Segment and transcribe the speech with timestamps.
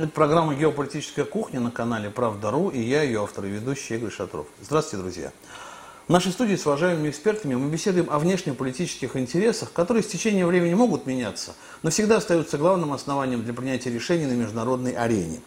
[0.00, 4.46] Это программа «Геополитическая кухня» на канале «Правда.ру» и я, ее автор и ведущий Игорь Шатров.
[4.62, 5.32] Здравствуйте, друзья!
[6.08, 10.72] В нашей студии с уважаемыми экспертами мы беседуем о внешнеполитических интересах, которые с течением времени
[10.72, 15.42] могут меняться, но всегда остаются главным основанием для принятия решений на международной арене.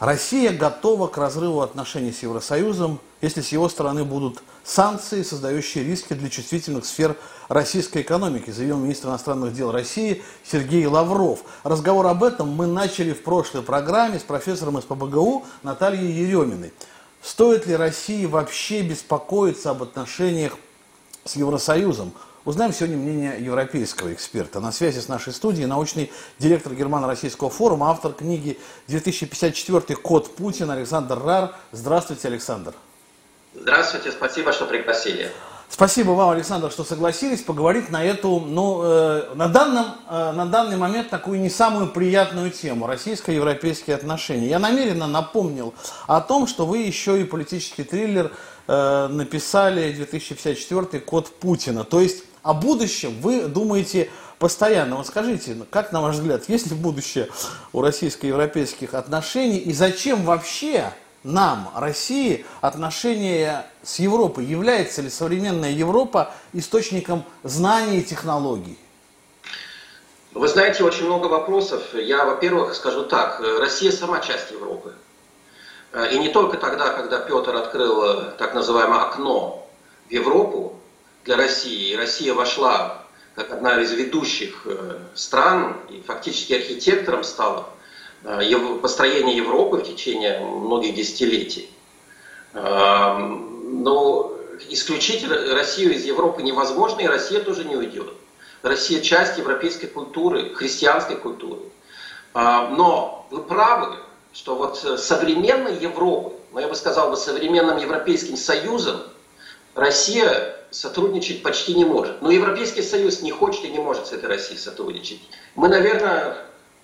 [0.00, 6.14] Россия готова к разрыву отношений с Евросоюзом, если с его стороны будут санкции, создающие риски
[6.14, 7.16] для чувствительных сфер
[7.48, 11.40] российской экономики, заявил министр иностранных дел России Сергей Лавров.
[11.64, 16.72] Разговор об этом мы начали в прошлой программе с профессором СПБГУ Натальей Ереминой.
[17.20, 20.56] Стоит ли России вообще беспокоиться об отношениях
[21.26, 22.14] с Евросоюзом?
[22.50, 24.58] Узнаем сегодня мнение европейского эксперта.
[24.58, 26.10] На связи с нашей студией научный
[26.40, 28.58] директор Германо-Российского форума, автор книги
[28.88, 29.94] «2054.
[29.94, 31.54] Код Путина» Александр Рар.
[31.70, 32.74] Здравствуйте, Александр.
[33.54, 35.30] Здравствуйте, спасибо, что пригласили.
[35.68, 40.76] Спасибо вам, Александр, что согласились поговорить на эту, ну, э, на, данном, э, на данный
[40.76, 44.48] момент такую не самую приятную тему– российско-европейские отношения.
[44.48, 45.72] Я намеренно напомнил
[46.08, 48.32] о том, что вы еще и политический триллер
[48.66, 51.84] э, написали 2054 «Код Путина».
[51.84, 54.96] То есть о будущем вы думаете постоянно.
[54.96, 57.28] Вот скажите, как на ваш взгляд, есть ли будущее
[57.72, 64.44] у российско-европейских отношений и зачем вообще нам, России, отношения с Европой?
[64.44, 68.78] Является ли современная Европа источником знаний и технологий?
[70.32, 71.82] Вы знаете, очень много вопросов.
[71.92, 73.40] Я, во-первых, скажу так.
[73.58, 74.94] Россия сама часть Европы.
[76.12, 79.66] И не только тогда, когда Петр открыл э, так называемое окно
[80.08, 80.79] в Европу
[81.24, 83.04] для России, и Россия вошла
[83.34, 87.68] как одна из ведущих э, стран и фактически архитектором стала–
[88.22, 91.70] Э, построения Европы в течение многих десятилетий.
[92.52, 94.32] Эм, но
[94.68, 98.12] исключить Россию из Европы невозможно, и Россия тоже не уйдет.
[98.62, 101.60] Россия часть европейской культуры, христианской культуры.
[102.34, 103.96] Эм, но вы правы,
[104.34, 109.00] что вот современной Европы, ну я бы сказал бы современным Европейским Союзом,
[109.74, 112.22] Россия сотрудничать почти не может.
[112.22, 115.20] Но Европейский Союз не хочет и не может с этой Россией сотрудничать.
[115.54, 116.36] Мы, наверное,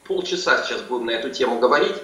[0.05, 1.97] полчаса сейчас будем на эту тему говорить.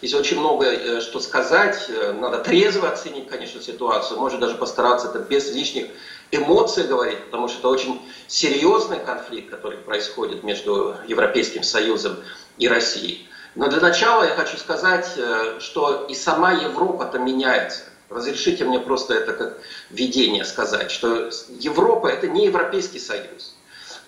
[0.00, 1.86] Здесь очень много э, что сказать.
[1.88, 4.18] Э, надо трезво оценить, конечно, ситуацию.
[4.18, 5.88] Может даже постараться это без лишних
[6.30, 12.16] эмоций говорить, потому что это очень серьезный конфликт, который происходит между Европейским Союзом
[12.56, 13.28] и Россией.
[13.56, 17.82] Но для начала я хочу сказать, э, что и сама Европа-то меняется.
[18.10, 19.58] Разрешите мне просто это как
[19.90, 23.54] введение сказать, что Европа это не Европейский Союз.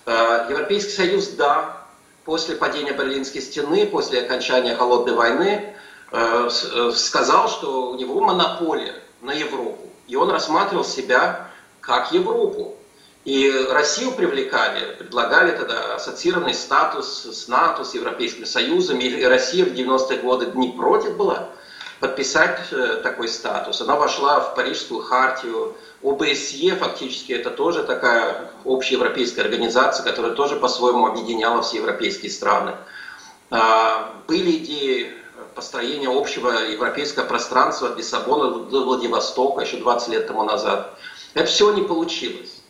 [0.05, 1.83] Европейский Союз, да,
[2.25, 5.73] после падения Берлинской стены, после окончания Холодной войны,
[6.11, 9.89] э, э, сказал, что у него монополия на Европу.
[10.09, 11.49] И он рассматривал себя
[11.79, 12.75] как Европу.
[13.23, 18.99] И Россию привлекали, предлагали тогда ассоциированный статус с НАТО, с Европейским Союзом.
[18.99, 21.49] И Россия в 90-е годы не против была
[22.03, 23.79] подписать э, такой статус.
[23.79, 25.73] Она вошла в Парижскую хартию.
[26.03, 32.75] ОБСЕ фактически это тоже такая общеевропейская организация, которая тоже по-своему объединяла все европейские страны.
[33.49, 35.13] А, были идеи
[35.55, 40.99] построения общего европейского пространства от Лиссабона до Владивостока еще 20 лет тому назад.
[41.33, 42.63] Это все не получилось.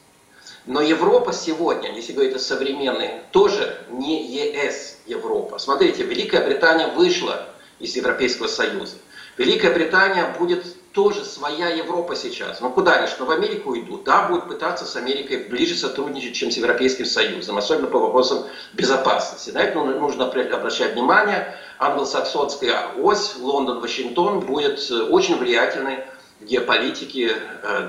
[0.67, 5.57] Но Европа сегодня, если говорить о современной, тоже не ЕС Европа.
[5.57, 7.47] Смотрите, Великая Британия вышла
[7.79, 8.97] из Европейского Союза.
[9.37, 10.63] Великая Британия будет
[10.93, 12.61] тоже своя Европа сейчас.
[12.61, 13.07] Ну куда они?
[13.07, 14.03] Что в Америку идут?
[14.03, 19.49] Да, будет пытаться с Америкой ближе сотрудничать, чем с Европейским Союзом, особенно по вопросам безопасности.
[19.49, 21.55] На это нужно обращать внимание.
[21.79, 26.05] Англосаксонская ось Лондон-Вашингтон будет э, очень влиятельной
[26.39, 27.35] в геополитике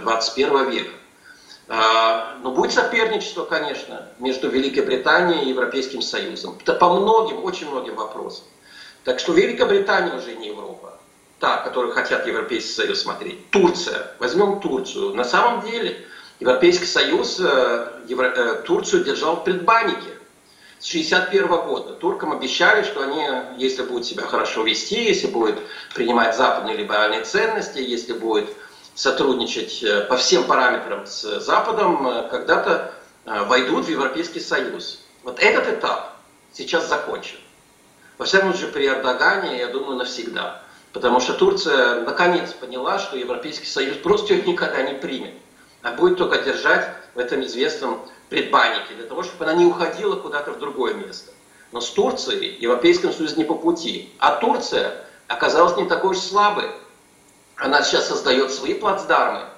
[0.02, 0.90] 21 э, века.
[1.68, 6.58] А, но будет соперничество, конечно, между Великой Британией и Европейским Союзом.
[6.64, 8.44] По многим, очень многим вопросам.
[9.04, 10.93] Так что Великобритания уже не Европа
[11.44, 13.50] та, которую хотят Европейский Союз смотреть.
[13.50, 14.12] Турция.
[14.18, 15.14] Возьмем Турцию.
[15.14, 16.06] На самом деле
[16.40, 20.08] Европейский Союз э, Евро, э, Турцию держал в предбаннике.
[20.78, 23.22] С 1961 года туркам обещали, что они,
[23.58, 25.56] если будут себя хорошо вести, если будут
[25.94, 28.48] принимать западные либеральные ценности, если будут
[28.94, 32.94] сотрудничать э, по всем параметрам с Западом, когда-то
[33.26, 35.04] войдут в Европейский Союз.
[35.24, 36.16] Вот этот этап
[36.54, 37.36] сейчас закончен.
[38.16, 40.63] Во всяком случае, при Эрдогане, я думаю, навсегда.
[40.94, 45.34] Потому что Турция наконец поняла, что Европейский Союз просто их никогда не примет,
[45.82, 48.00] а будет только держать в этом известном
[48.30, 51.32] предбаннике, для того, чтобы она не уходила куда-то в другое место.
[51.72, 54.14] Но с Турцией Европейскому Союзу не по пути.
[54.20, 56.70] А Турция оказалась не такой уж слабой.
[57.56, 59.48] Она сейчас создает свои плацдармы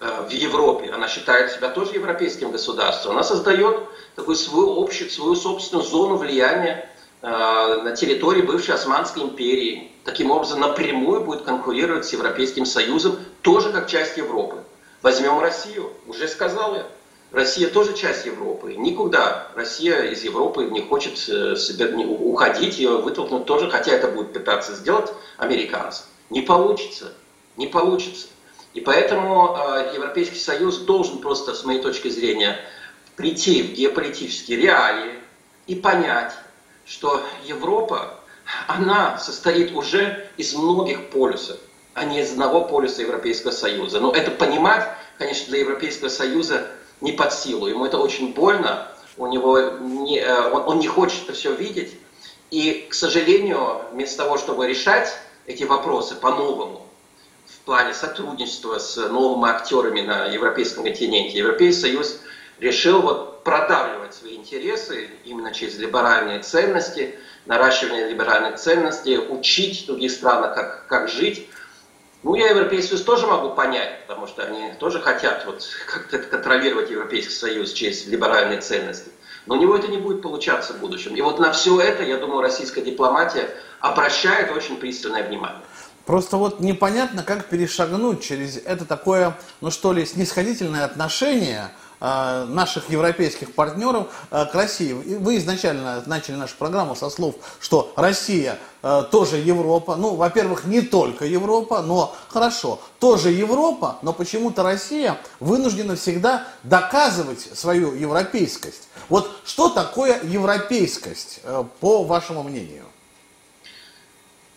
[0.00, 0.90] э, в Европе.
[0.90, 3.12] Она считает себя тоже европейским государством.
[3.12, 3.80] Она создает
[4.16, 6.90] такую свою общую, свою собственную зону влияния
[7.22, 9.92] на территории бывшей Османской империи.
[10.04, 14.56] Таким образом, напрямую будет конкурировать с Европейским Союзом, тоже как часть Европы.
[15.02, 16.86] Возьмем Россию, уже сказал я.
[17.32, 18.74] Россия тоже часть Европы.
[18.74, 21.54] Никуда Россия из Европы не хочет э,
[22.04, 26.02] уходить, ее вытолкнуть тоже, хотя это будет пытаться сделать американцы.
[26.28, 27.12] Не получится.
[27.56, 28.26] Не получится.
[28.74, 32.58] И поэтому э, Европейский Союз должен просто, с моей точки зрения,
[33.16, 35.14] прийти в геополитические реалии
[35.66, 36.32] и понять,
[36.90, 38.14] что Европа,
[38.66, 41.58] она состоит уже из многих полюсов,
[41.94, 44.00] а не из одного полюса Европейского Союза.
[44.00, 44.84] Но это понимать,
[45.16, 46.66] конечно, для Европейского Союза
[47.00, 47.68] не под силу.
[47.68, 51.94] Ему это очень больно, у него не, э, он, он не хочет это все видеть.
[52.50, 55.16] И, к сожалению, вместо того, чтобы решать
[55.46, 56.88] эти вопросы по-новому,
[57.46, 62.20] в плане сотрудничества с новыми актерами на европейском континенте, Европейский Союз
[62.60, 67.14] решил вот продавливать свои интересы именно через либеральные ценности,
[67.46, 71.48] наращивание либеральных ценностей, учить других стран, как, как жить.
[72.22, 76.90] Ну, я Европейский Союз тоже могу понять, потому что они тоже хотят вот как-то контролировать
[76.90, 79.10] Европейский Союз через либеральные ценности.
[79.46, 81.16] Но у него это не будет получаться в будущем.
[81.16, 83.48] И вот на все это, я думаю, российская дипломатия
[83.80, 85.62] обращает очень пристальное внимание.
[86.04, 93.54] Просто вот непонятно, как перешагнуть через это такое, ну что ли, снисходительное отношение наших европейских
[93.54, 94.92] партнеров э, к России.
[94.92, 99.96] Вы изначально начали нашу программу со слов, что Россия э, тоже Европа.
[99.96, 107.40] Ну, во-первых, не только Европа, но хорошо, тоже Европа, но почему-то Россия вынуждена всегда доказывать
[107.54, 108.88] свою европейскость.
[109.08, 111.40] Вот что такое европейскость,
[111.80, 112.84] по вашему мнению?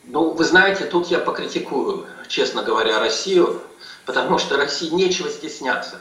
[0.06, 3.62] Ну, вы знаете, тут я покритикую, честно говоря, Россию,
[4.06, 6.00] потому что России нечего стесняться.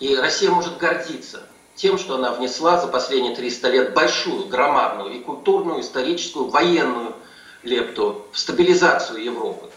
[0.00, 1.42] И Россия может гордиться
[1.74, 7.14] тем, что она внесла за последние 300 лет большую, громадную и культурную, историческую, военную
[7.62, 9.70] лепту в стабилизацию Европы.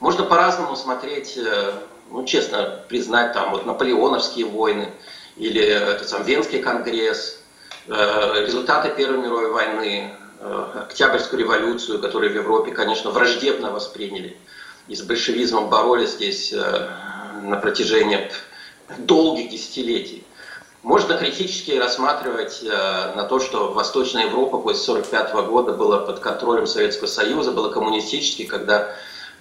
[0.00, 1.74] Можно по-разному смотреть, э,
[2.10, 4.92] ну, честно признать, там вот наполеоновские войны
[5.36, 7.40] или это, сам Венский конгресс,
[7.88, 14.36] э, результаты Первой мировой войны, э, Октябрьскую революцию, которую в Европе, конечно, враждебно восприняли.
[14.88, 18.28] И с большевизмом боролись здесь на протяжении
[18.98, 20.24] долгих десятилетий.
[20.82, 26.66] Можно критически рассматривать э, на то, что Восточная Европа после 1945 года была под контролем
[26.66, 28.92] Советского Союза, была коммунистической, когда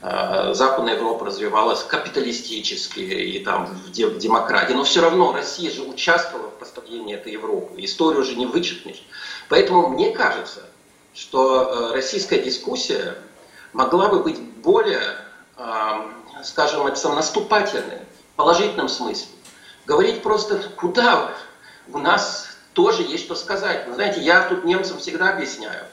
[0.03, 4.73] э, Западная Европа развивалась капиталистически и там в демократии.
[4.73, 7.73] Но все равно Россия же участвовала в построении этой Европы.
[7.77, 9.01] Историю уже не вычеркнешь.
[9.49, 10.61] Поэтому мне кажется,
[11.15, 13.17] что э, российская дискуссия
[13.73, 15.01] могла бы быть более,
[16.43, 17.99] скажем, наступательной,
[18.33, 19.27] в положительном смысле
[19.91, 21.33] говорить просто, куда
[21.91, 23.85] у нас тоже есть что сказать.
[23.89, 25.83] Вы знаете, я тут немцам всегда объясняю,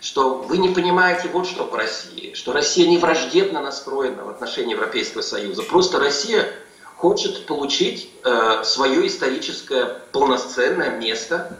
[0.00, 4.74] что вы не понимаете вот что по России, что Россия не враждебно настроена в отношении
[4.74, 5.64] Европейского Союза.
[5.64, 6.48] Просто Россия
[6.94, 11.58] хочет получить э, свое историческое полноценное место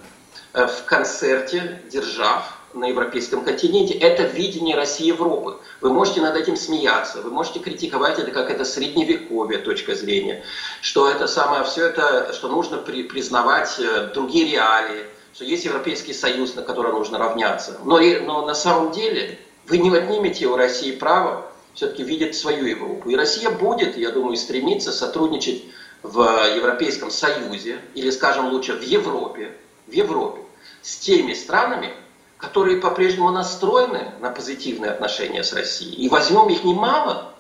[0.52, 3.94] э, в концерте держав, на европейском континенте.
[3.94, 5.58] Это видение России Европы.
[5.80, 10.42] Вы можете над этим смеяться, вы можете критиковать это как это средневековье точка зрения,
[10.80, 15.04] что это самое, все это, что нужно при, признавать э, другие реалии,
[15.34, 17.78] что есть Европейский Союз, на который нужно равняться.
[17.84, 23.08] Но, но на самом деле вы не отнимете у России право все-таки видеть свою Европу.
[23.08, 25.64] И Россия будет, я думаю, стремиться сотрудничать
[26.02, 26.20] в
[26.56, 29.52] Европейском Союзе, или, скажем лучше, в Европе,
[29.86, 30.40] в Европе,
[30.82, 31.92] с теми странами,
[32.38, 37.34] которые по-прежнему настроены на позитивные отношения с Россией, и возьмем их немало,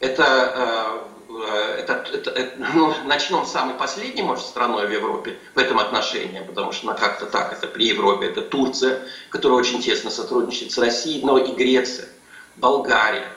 [0.00, 5.38] это, э, э, это, это, это ну, начнем с самой последней, может, страной в Европе
[5.54, 9.82] в этом отношении, потому что ну, как-то так, это при Европе, это Турция, которая очень
[9.82, 12.08] тесно сотрудничает с Россией, но и Греция,
[12.56, 13.28] Болгария,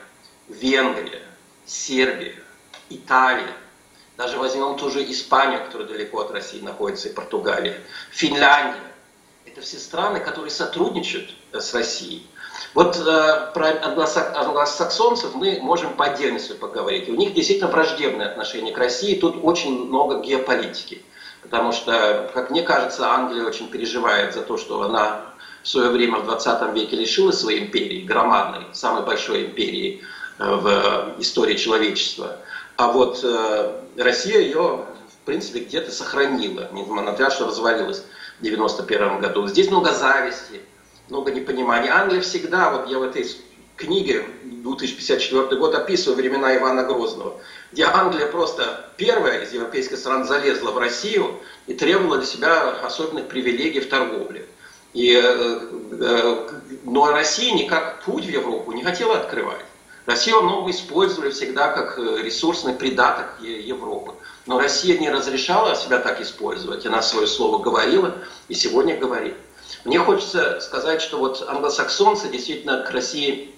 [0.48, 1.22] Венгрия,
[1.66, 2.34] Сербия,
[2.88, 3.52] Италия,
[4.16, 7.78] даже возьмем ту же Испанию, которая далеко от России находится, и Португалия,
[8.10, 8.93] Финляндия,
[9.46, 12.26] это все страны, которые сотрудничают э, с Россией.
[12.74, 17.08] Вот э, про англосаксонцев мы можем по отдельности поговорить.
[17.08, 19.18] У них действительно враждебное отношение к России.
[19.18, 21.02] Тут очень много геополитики.
[21.42, 25.20] Потому что, как мне кажется, Англия очень переживает за то, что она
[25.62, 30.02] в свое время в 20 веке лишилась своей империи, громадной, самой большой империи
[30.38, 32.38] э, в истории человечества.
[32.76, 34.84] А вот э, Россия ее,
[35.22, 38.04] в принципе, где-то сохранила, несмотря на то, что развалилась.
[38.40, 39.46] 91 году.
[39.46, 40.60] Здесь много зависти,
[41.08, 41.92] много непонимания.
[41.92, 43.26] Англия всегда, вот я в этой
[43.76, 47.40] книге 2054 год описываю времена Ивана Грозного,
[47.72, 53.28] где Англия просто первая из европейских стран залезла в Россию и требовала для себя особенных
[53.28, 54.46] привилегий в торговле.
[54.94, 55.20] И,
[56.84, 59.64] но Россия никак путь в Европу не хотела открывать.
[60.06, 64.14] Россию много использовали всегда как ресурсный придаток Европы.
[64.46, 66.84] Но Россия не разрешала себя так использовать.
[66.84, 68.14] Она свое слово говорила
[68.48, 69.34] и сегодня говорит.
[69.84, 73.54] Мне хочется сказать, что вот англосаксонцы действительно к России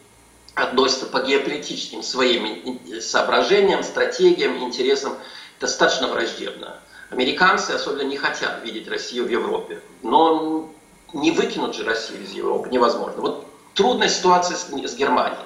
[0.54, 5.16] относятся по геополитическим своим соображениям, стратегиям, интересам
[5.60, 6.80] достаточно враждебно.
[7.10, 9.80] Американцы особенно не хотят видеть Россию в Европе.
[10.02, 10.70] Но
[11.12, 13.20] не выкинут же Россию из Европы невозможно.
[13.20, 15.38] Вот трудная ситуация с, с Германией.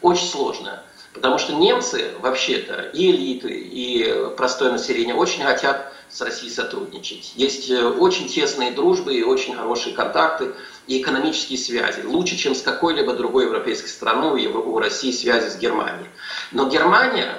[0.00, 0.82] Очень сложная.
[1.12, 7.32] Потому что немцы вообще-то и элиты, и простое население очень хотят с Россией сотрудничать.
[7.36, 10.54] Есть э, очень тесные дружбы и очень хорошие контакты
[10.86, 12.02] и экономические связи.
[12.02, 16.08] Лучше, чем с какой-либо другой европейской страной у России связи с Германией.
[16.50, 17.38] Но Германия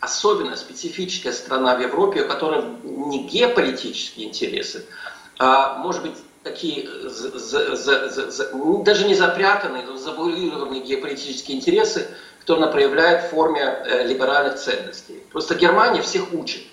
[0.00, 4.84] особенно специфическая страна в Европе, у которой не геополитические интересы,
[5.38, 7.38] а, может быть, такие за,
[7.76, 8.50] за, за,
[8.84, 12.08] даже не запрятанные, но завуалированные геополитические интересы,
[12.42, 15.22] которые она проявляет в форме э, либеральных ценностей.
[15.30, 16.64] Просто Германия всех учит.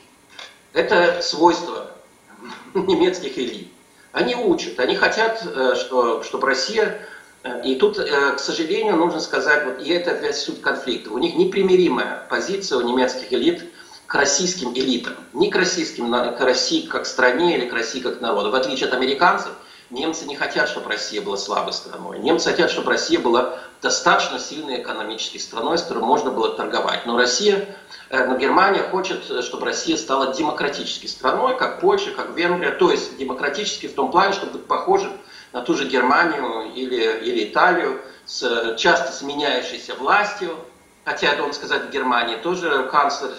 [0.73, 1.91] Это свойство
[2.73, 3.67] немецких элит.
[4.11, 6.99] Они учат, они хотят, э, что, чтобы Россия...
[7.43, 11.11] Э, и тут, к сожалению, нужно сказать, вот, и это опять суть конфликта.
[11.11, 13.63] У них непримиримая позиция у немецких элит
[14.07, 15.13] к российским элитам.
[15.33, 18.49] Не к российским, к России как стране или к России как народу.
[18.49, 19.51] В отличие от американцев,
[19.89, 22.19] немцы не хотят, чтобы Россия была слабой страной.
[22.19, 27.05] Немцы хотят, чтобы Россия была достаточно сильной экономической страной, с которой можно было торговать.
[27.05, 27.75] Но Россия,
[28.09, 32.71] э, но Германия хочет, э, чтобы Россия стала демократической страной, как Польша, как Венгрия.
[32.71, 35.11] То есть демократической в том плане, чтобы быть похожим
[35.53, 40.57] на ту же Германию или, или Италию, с часто сменяющейся властью.
[41.05, 43.31] Хотя, я должен сказать, в Германии тоже канцлер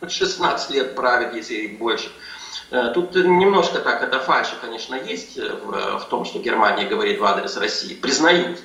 [0.08, 2.10] 16 лет правит, если и больше.
[2.70, 7.24] Э, тут немножко так, это фальши, конечно, есть в, в том, что Германия говорит в
[7.24, 7.94] адрес России.
[7.94, 8.58] Признают.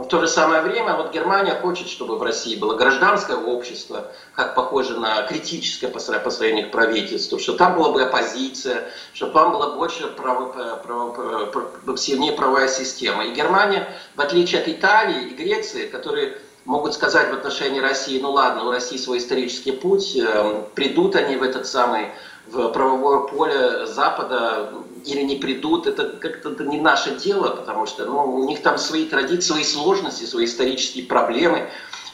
[0.00, 4.10] Но в то же самое время вот Германия хочет, чтобы в России было гражданское общество,
[4.34, 9.52] как похоже на критическое по сравнению к правительству, что там была бы оппозиция, чтобы там
[9.52, 10.46] была больше право,
[10.82, 13.26] право, право, сильнее правовая система.
[13.26, 13.86] И Германия,
[14.16, 18.70] в отличие от Италии и Греции, которые могут сказать в отношении России, ну ладно, у
[18.70, 22.06] России свой исторический путь, э, придут они в этот самый
[22.50, 24.72] в правовое поле Запада
[25.04, 29.06] или не придут, это как-то не наше дело, потому что ну, у них там свои
[29.06, 31.70] традиции, свои сложности, свои исторические проблемы.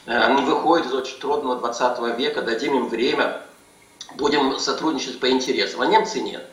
[0.07, 3.43] Э, они выходят из очень трудного 20 века, дадим им время,
[4.17, 5.83] будем сотрудничать по интересам.
[5.83, 6.45] А немцы нет.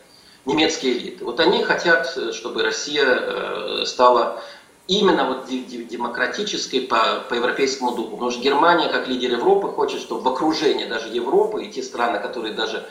[0.45, 1.23] Немецкие элиты.
[1.23, 4.41] Вот они хотят, чтобы Россия э, стала
[4.87, 8.11] именно вот демократической по, по европейскому духу.
[8.11, 12.19] Потому что Германия, как лидер Европы, хочет, чтобы в окружении даже Европы и те страны,
[12.19, 12.85] которые даже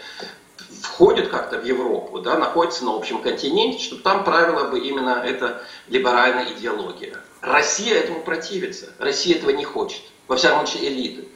[0.83, 5.63] входят как-то в Европу, да, находятся на общем континенте, чтобы там правила бы именно эта
[5.89, 7.17] либеральная идеология.
[7.41, 8.93] Россия этому противится.
[8.99, 10.03] Россия этого не хочет.
[10.29, 11.29] Во всяком случае, элиты.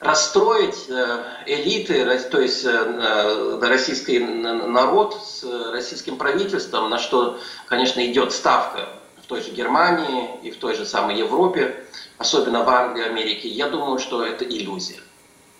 [0.00, 8.32] Расстроить э, элиты, то есть э, российский народ с российским правительством, на что, конечно, идет
[8.32, 8.88] ставка
[9.22, 11.84] в той же Германии и в той же самой Европе,
[12.18, 14.98] особенно в Англии, Америке, я думаю, что это иллюзия.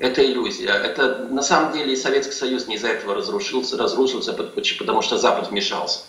[0.02, 0.70] Это иллюзия.
[0.70, 5.50] Это на самом деле и Советский Союз не из-за этого разрушился, разрушился, потому что Запад
[5.50, 6.00] вмешался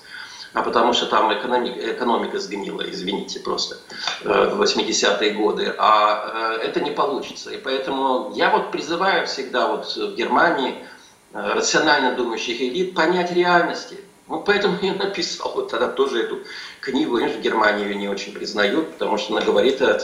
[0.53, 3.77] а потому что там экономика, экономика сгнила, извините, просто
[4.23, 5.73] э, в 80-е годы.
[5.79, 7.49] А э, это не получится.
[7.49, 10.75] И поэтому я вот призываю всегда вот в Германии
[11.33, 13.97] э, рационально думающих элит понять реальности–
[14.27, 16.39] вот поэтому я написал вот тогда тоже эту
[16.83, 17.17] книгу.
[17.17, 19.95] Конечно, в Германии ее не очень признают, потому что она говорит о,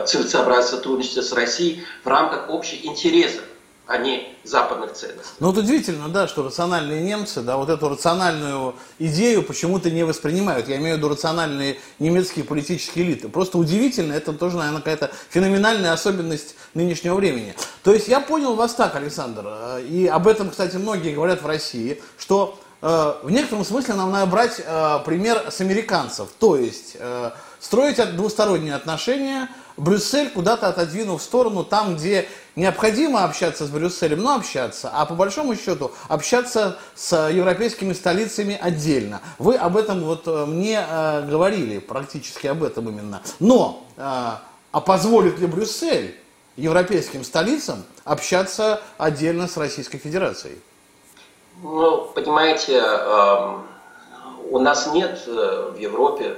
[0.00, 3.42] о целесообразном сотрудничестве с Россией в рамках общих интересов
[3.86, 5.32] а не западных ценностей.
[5.38, 10.68] Ну вот удивительно, да, что рациональные немцы, да, вот эту рациональную идею почему-то не воспринимают.
[10.68, 13.28] Я имею в виду рациональные немецкие политические элиты.
[13.28, 17.54] Просто удивительно, это тоже, наверное, какая-то феноменальная особенность нынешнего времени.
[17.84, 21.46] То есть я понял вас так, Александр, э, и об этом, кстати, многие говорят в
[21.46, 26.28] России, что в некотором смысле нам надо брать э, пример с американцев.
[26.38, 33.66] То есть э, строить двусторонние отношения, Брюссель куда-то отодвинув в сторону там, где необходимо общаться
[33.66, 39.20] с Брюсселем, но общаться, а по большому счету общаться с европейскими столицами отдельно.
[39.38, 43.22] Вы об этом вот мне э, говорили, практически об этом именно.
[43.38, 46.18] Но, э, а позволит ли Брюссель
[46.56, 50.56] европейским столицам общаться отдельно с Российской Федерацией?
[51.62, 53.66] Ну, понимаете, эм,
[54.50, 56.36] у нас нет э, в Европе,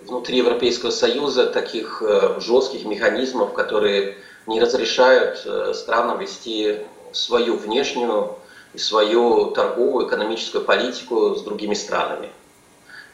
[0.00, 6.78] внутри Европейского Союза таких э, жестких механизмов, которые не разрешают э, странам вести
[7.10, 8.36] свою внешнюю
[8.72, 12.30] и свою торговую, экономическую политику с другими странами.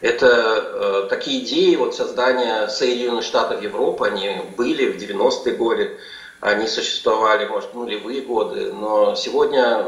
[0.02, 5.98] Это э, такие идеи вот создания Соединенных Штатов Европы, они были в 90-е годы,
[6.40, 9.86] они существовали, может, нулевые годы, но сегодня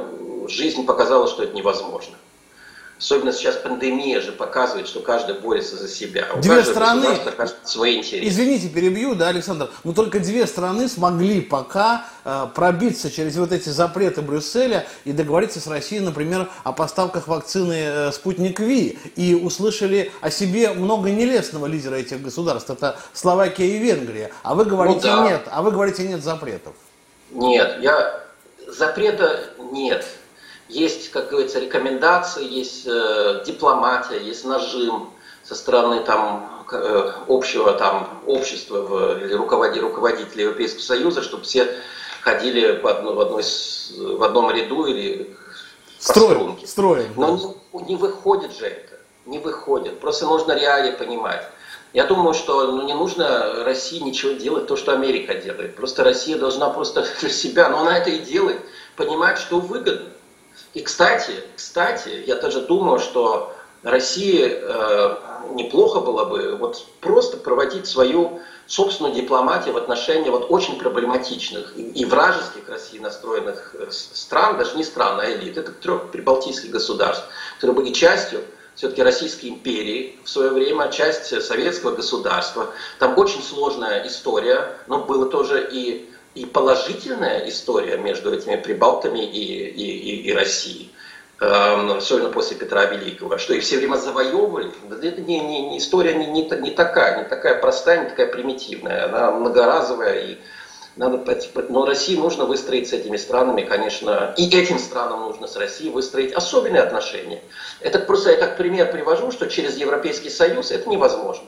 [0.48, 2.16] жизнь показала, что это невозможно.
[3.00, 6.28] Особенно сейчас пандемия же показывает, что каждый борется за себя.
[6.36, 7.06] У две страны,
[7.64, 8.28] свои интересы.
[8.28, 13.70] Извините, перебью, да, Александр, но только две страны смогли пока э, пробиться через вот эти
[13.70, 18.98] запреты Брюсселя и договориться с Россией, например, о поставках вакцины э, «Спутник Ви».
[19.16, 22.68] И услышали о себе много нелестного лидера этих государств.
[22.68, 24.30] Это Словакия и Венгрия.
[24.42, 25.30] А вы говорите ну, да.
[25.30, 26.74] нет, а вы говорите нет запретов.
[27.30, 28.20] Нет, я
[28.68, 29.40] запрета
[29.72, 30.04] нет.
[30.70, 35.10] Есть, как говорится, рекомендации, есть э, дипломатия, есть нажим
[35.42, 41.66] со стороны там, э, общего там, общества в, или руководителей, руководителей Европейского Союза, чтобы все
[42.22, 45.34] ходили в, одно, в, одной, в одном ряду или
[45.98, 47.12] строим, строим.
[47.16, 49.98] Но не, не выходит же это, не выходит.
[49.98, 51.42] Просто нужно реалии понимать.
[51.92, 55.74] Я думаю, что ну, не нужно России ничего делать, то, что Америка делает.
[55.74, 58.60] Просто Россия должна просто для себя, но она это и делает,
[58.94, 60.10] понимать, что выгодно.
[60.74, 65.16] И, кстати, кстати, я тоже думаю, что России э,
[65.54, 71.82] неплохо было бы вот просто проводить свою собственную дипломатию в отношении вот очень проблематичных и,
[71.82, 77.24] и вражеских России настроенных э, стран, даже не стран, а элит, это трех прибалтийских государств,
[77.56, 78.42] которые были частью
[78.74, 82.68] все-таки Российской империи в свое время, часть советского государства.
[82.98, 89.68] Там очень сложная история, но было тоже и и положительная история между этими прибалтами и,
[89.68, 90.90] и, и, и Россией,
[91.40, 94.70] эм, особенно после Петра Великого, что их все время завоевывали.
[95.02, 99.06] Это не, не, не история не, не, не такая, не такая простая, не такая примитивная,
[99.06, 100.38] она многоразовая и
[100.96, 101.24] надо,
[101.68, 106.32] но России нужно выстроить с этими странами, конечно, и этим странам нужно с Россией выстроить
[106.32, 107.42] особенные отношения.
[107.80, 111.46] Это просто я как пример привожу, что через Европейский Союз это невозможно.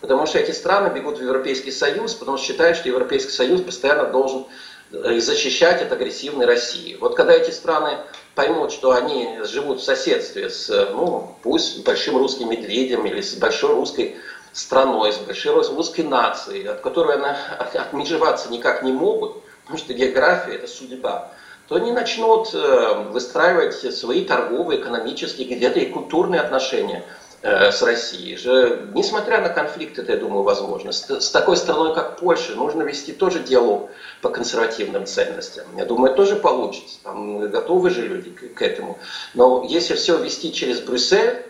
[0.00, 4.04] Потому что эти страны бегут в Европейский Союз, потому что считают, что Европейский Союз постоянно
[4.04, 4.46] должен
[4.92, 6.96] э, защищать от агрессивной России.
[7.00, 7.98] Вот когда эти страны
[8.36, 13.74] поймут, что они живут в соседстве с, ну, пусть большим русским медведем или с большой
[13.74, 14.16] русской
[14.52, 17.36] страной, с большой русской нацией, от которой она
[17.74, 21.32] отмежеваться никак не могут, потому что география– это судьба,
[21.66, 28.36] то они начнут э, выстраивать свои торговые, экономические, где-то и культурные отношения– Э, с Россией
[28.36, 30.90] же, несмотря на конфликт, это, я думаю, возможно.
[30.90, 33.90] С, такой страной, как Польша, нужно вести тоже диалог
[34.22, 35.64] по консервативным ценностям.
[35.76, 36.98] Я думаю, тоже получится.
[37.04, 38.98] Там готовы же люди к, к этому.
[39.34, 41.42] Но если все вести через Брюссель, э,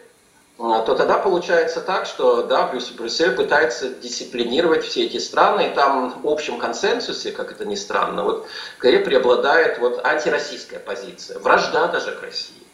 [0.58, 6.28] то тогда получается так, что да, Брюссель пытается дисциплинировать все эти страны, и там в
[6.28, 8.46] общем консенсусе, как это ни странно, вот
[8.76, 12.67] скорее преобладает вот антироссийская позиция, вражда даже к России.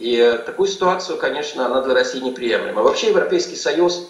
[0.00, 2.82] И такую ситуацию, конечно, она для России неприемлема.
[2.82, 4.08] Вообще Европейский Союз,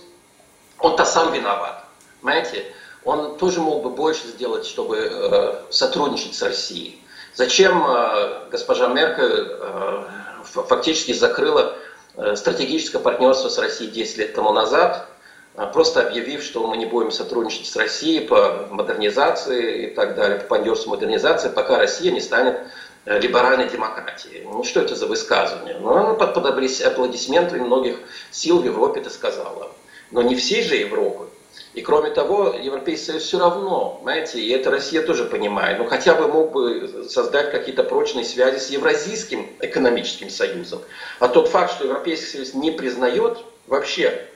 [0.78, 1.84] он-то сам виноват.
[2.22, 2.64] Понимаете?
[3.04, 7.02] Он тоже мог бы больше сделать, чтобы э, сотрудничать с Россией.
[7.34, 10.04] Зачем э, госпожа Меркель э,
[10.44, 11.74] фактически закрыла
[12.16, 15.08] э, стратегическое партнерство с Россией 10 лет тому назад,
[15.56, 20.38] э, просто объявив, что мы не будем сотрудничать с Россией по модернизации и так далее,
[20.38, 24.42] по партнерству модернизации, пока Россия не станет Э, либеральной демократии.
[24.44, 25.78] Ну что это за высказывание?
[25.78, 27.98] Ну, она под, аплодисментами многих
[28.30, 29.72] сил в Европе это сказала.
[30.10, 31.28] Но не всей же Европы.
[31.72, 36.14] И кроме того, Европейский Союз все равно, знаете, и это Россия тоже понимает, ну хотя
[36.14, 40.80] бы мог бы создать какие-то прочные связи с Евразийским экономическим союзом.
[41.20, 44.26] А тот факт, что Европейский Союз не признает вообще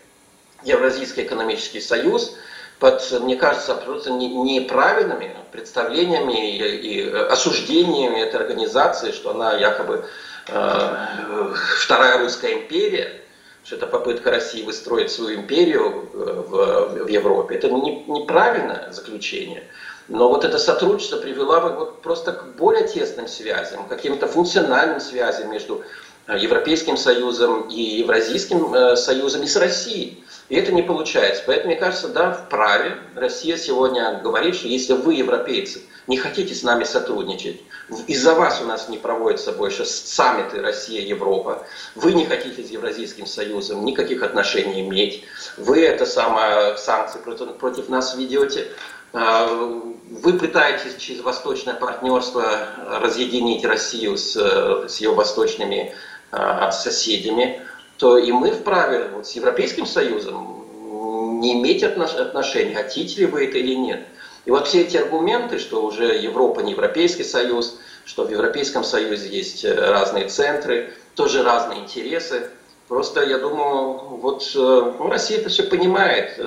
[0.63, 2.37] Евразийский экономический союз,
[2.79, 10.05] под, мне кажется, абсолютно неправильными представлениями и, и осуждениями этой организации, что она якобы
[10.49, 13.21] э, вторая русская империя,
[13.65, 17.55] что это попытка России выстроить свою империю э, в, в Европе.
[17.55, 19.65] Это не, неправильное заключение.
[20.09, 25.83] Но вот это сотрудничество привело вот просто к более тесным связям, каким-то функциональным связям между
[26.27, 30.24] э, Европейским Союзом и Евразийским э, Союзом и с Россией.
[30.49, 31.43] И это не получается.
[31.47, 36.63] Поэтому, мне кажется, да, вправе Россия сегодня говорит, что если вы, европейцы, не хотите с
[36.63, 37.63] нами сотрудничать,
[38.07, 43.85] из-за вас у нас не проводятся больше саммиты Россия-Европа, вы не хотите с Евразийским Союзом
[43.85, 45.25] никаких отношений иметь,
[45.57, 48.69] вы это самое санкции против, против нас ведете,
[49.15, 52.69] а, вы пытаетесь через восточное партнерство
[53.01, 55.95] разъединить Россию с, с ее восточными
[56.33, 57.63] а, соседями,
[57.99, 63.59] то и мы вправе вот, с Европейским Союзом не иметь отношений, хотите ли вы это
[63.59, 64.07] или нет.
[64.45, 69.29] И вот все эти аргументы, что уже Европа не Европейский Союз, что в Европейском Союзе
[69.29, 72.51] есть э, разные центры, тоже разные интересы,
[72.89, 76.39] Просто я думаю, вот ну, Россия это все понимает,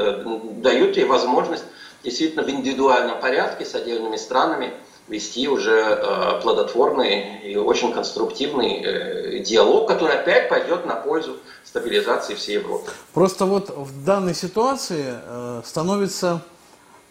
[0.61, 1.63] дают ей возможность
[2.03, 4.73] действительно в индивидуальном порядке с отдельными странами
[5.07, 12.35] вести уже э, плодотворный и очень конструктивный э, диалог, который опять пойдет на пользу стабилизации
[12.35, 12.91] всей Европы.
[13.13, 16.41] Просто вот в данной ситуации э, становится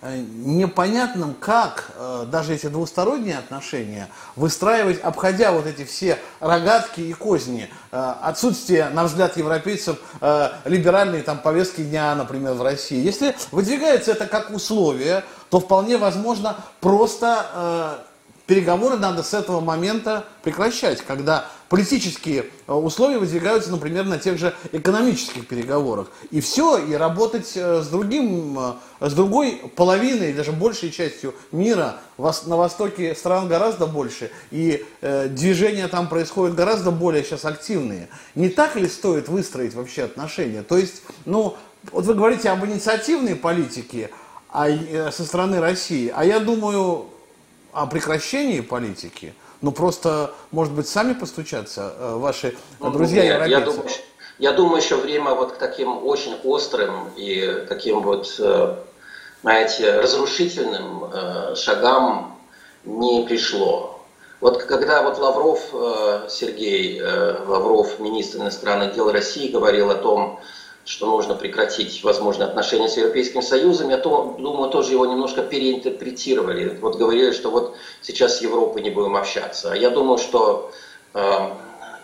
[0.02, 1.90] непонятным, как
[2.30, 7.70] даже эти двусторонние отношения выстраивать, обходя вот эти все рогатки и козни.
[7.90, 9.98] Отсутствие, на взгляд европейцев,
[10.66, 13.02] либеральной там, повестки дня, например, в России.
[13.02, 18.04] Если выдвигается это как условие, то вполне возможно просто
[18.46, 24.54] переговоры надо с этого момента прекращать, когда политические э, условия выдвигаются, например, на тех же
[24.72, 26.08] экономических переговорах.
[26.30, 31.96] И все, и работать э, с другим, э, с другой половиной, даже большей частью мира,
[32.18, 38.08] на востоке стран гораздо больше, и движения там происходят гораздо более сейчас активные.
[38.34, 40.62] Не так ли стоит выстроить вообще отношения?
[40.62, 41.58] То есть, ну,
[41.92, 44.10] вот вы говорите об инициативной политике
[44.64, 47.06] а, со стороны России, а я думаю
[47.72, 53.58] о прекращении политики– ну просто, может быть, сами постучаться, э, ваши ну, друзья нет, европейцы?
[53.58, 53.90] Я думаю,
[54.38, 58.76] я думаю, еще время вот к таким очень острым и таким вот, э,
[59.42, 62.38] знаете, разрушительным э, шагам
[62.84, 63.98] не пришло.
[64.40, 65.60] Вот когда вот Лавров,
[66.30, 70.40] Сергей Лавров, министр иностранных дел России, говорил о том,
[70.86, 76.78] что нужно прекратить возможные отношения с Европейским Союзом, я то, думаю, тоже его немножко переинтерпретировали.
[76.80, 79.72] Вот говорили, что вот сейчас с Европой не будем общаться.
[79.72, 80.70] А я думаю, что
[81.12, 81.50] э,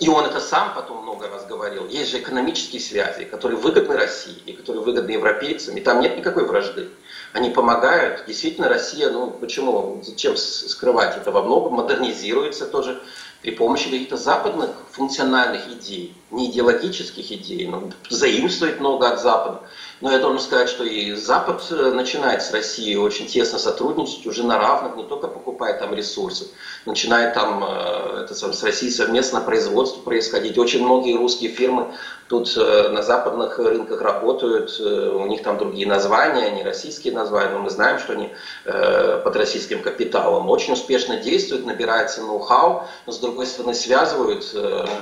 [0.00, 1.86] и он это сам потом много раз говорил.
[1.86, 6.44] Есть же экономические связи, которые выгодны России и которые выгодны европейцам, и там нет никакой
[6.44, 6.88] вражды.
[7.32, 8.24] Они помогают.
[8.26, 13.00] Действительно, Россия, ну почему, зачем скрывать это, во многом модернизируется тоже
[13.42, 19.60] при помощи каких-то западных функциональных идей, не идеологических идей, но заимствует много от Запада.
[20.00, 24.42] Но я должен сказать, что и Запад э, начинает с Россией очень тесно сотрудничать, уже
[24.42, 26.48] на равных, не только покупает там ресурсы,
[26.86, 30.58] начинает там э, это, с Россией совместно производство происходить.
[30.58, 31.94] Очень многие русские фирмы
[32.26, 37.60] тут э, на западных рынках работают, у них там другие названия, не российские названия, но
[37.60, 38.30] мы знаем, что они
[38.64, 44.46] под российским капиталом очень успешно действуют, набирается ноу-хау, но с другой стороны связывают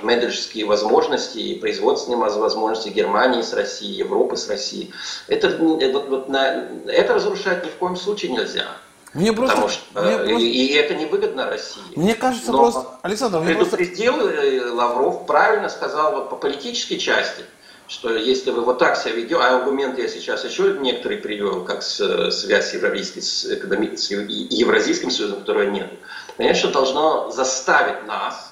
[0.02, 4.92] менеджерские возможности и производственные возможности Германии с Россией, Европы с Россией.
[5.28, 8.66] Это, вот, вот на, это разрушать ни в коем случае нельзя.
[9.12, 10.37] Мне просто, Потому что мне просто...
[10.37, 11.83] И, и это невыгодно России.
[11.96, 14.72] Мне кажется, Но просто Александр, мне предупредил просто...
[14.72, 17.44] Лавров, правильно сказал вот по политической части,
[17.88, 21.83] что если вы вот так себя ведете, а аргументы я сейчас еще некоторые привел, как
[21.83, 23.96] с, связь с, экономи...
[23.96, 25.90] с Евразийским союзом, которого нет,
[26.37, 28.49] конечно, должно заставить нас,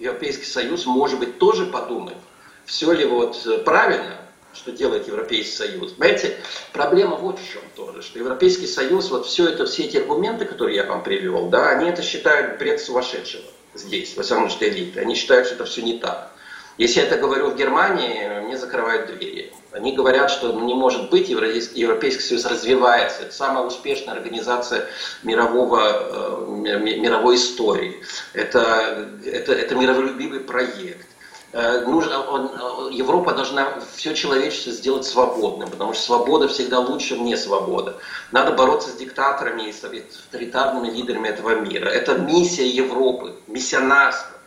[0.00, 2.16] Европейский Союз, может быть, тоже подумать,
[2.64, 4.16] все ли вот правильно,
[4.52, 5.92] что делает Европейский Союз.
[5.92, 6.36] Понимаете,
[6.72, 10.76] проблема вот в чем тоже, что Европейский Союз, вот все это, все эти аргументы, которые
[10.76, 15.00] я вам привел, да, они это считают бред сумасшедшего здесь, во всяком случае элиты.
[15.00, 16.32] Они считают, что это все не так.
[16.78, 19.52] Если я это говорю в Германии, мне закрывают двери.
[19.72, 23.22] Они говорят, что не может быть, Европейский Союз развивается.
[23.22, 24.86] Это самая успешная организация
[25.22, 28.02] мирового, э, мировой истории.
[28.32, 31.06] Это, это, это миролюбивый проект.
[31.52, 37.14] Э, нужно, он, э, Европа должна все человечество сделать свободным, потому что свобода всегда лучше
[37.16, 37.94] вне свободы.
[38.32, 41.88] Надо бороться с диктаторами и с авторитарными лидерами этого мира.
[41.88, 44.39] Это миссия Европы, миссионарство.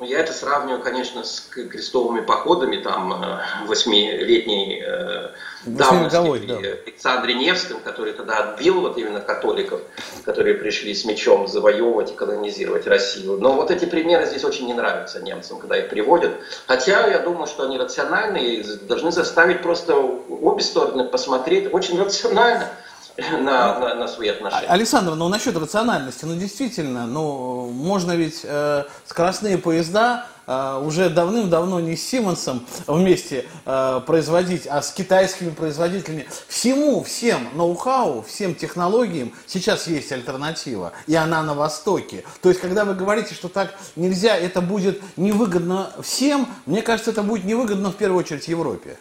[0.00, 5.30] Ну, я это сравниваю, конечно, с крестовыми походами, там, э, восьмилетней э,
[5.66, 6.68] давности да.
[6.86, 9.80] Александре Невском, который тогда отбил вот именно католиков,
[10.24, 13.38] которые пришли с мечом завоевывать и колонизировать Россию.
[13.38, 16.32] Но вот эти примеры здесь очень не нравятся немцам, когда их приводят.
[16.68, 22.70] Хотя я думаю, что они рациональные и должны заставить просто обе стороны посмотреть очень рационально
[23.32, 24.68] на, на, на свои отношения.
[24.68, 31.80] Александр, ну насчет рациональности, ну действительно, ну можно ведь э, скоростные поезда э, уже давным-давно
[31.80, 36.28] не с Симонсом вместе э, производить, а с китайскими производителями.
[36.46, 42.22] Всему, всем ноу-хау, всем технологиям сейчас есть альтернатива, и она на Востоке.
[42.40, 47.24] То есть, когда вы говорите, что так нельзя, это будет невыгодно всем, мне кажется, это
[47.24, 48.96] будет невыгодно в первую очередь Европе.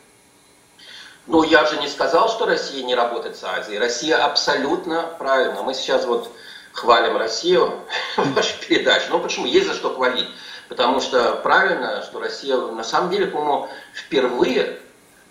[1.27, 3.79] Ну, я же не сказал, что Россия не работает с Азией.
[3.79, 5.61] Россия абсолютно правильно.
[5.61, 6.31] Мы сейчас вот
[6.71, 7.73] хвалим Россию
[8.17, 9.07] в вашей передаче.
[9.09, 9.45] Ну, почему?
[9.45, 10.29] Есть за что хвалить.
[10.69, 14.79] Потому что правильно, что Россия на самом деле, по-моему, впервые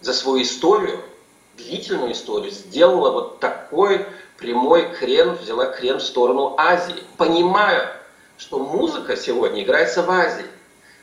[0.02, 1.02] за свою историю,
[1.56, 4.06] длительную историю, сделала вот такой
[4.36, 7.02] прямой крен, взяла крен в сторону Азии.
[7.16, 7.96] Понимая,
[8.36, 10.44] что музыка сегодня играется в Азии.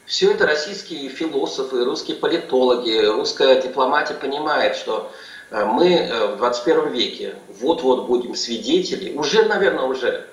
[0.05, 5.11] Все это российские философы, русские политологи, русская дипломатия понимает, что
[5.49, 10.27] э, мы э, в 21 веке вот-вот будем свидетели, уже, наверное, уже